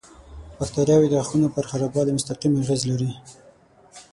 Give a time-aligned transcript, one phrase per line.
[0.57, 3.11] باکتریاوې د غاښونو پر خرابوالي مستقیم اغېز لري.